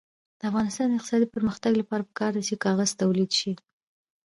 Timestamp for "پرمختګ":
1.35-1.71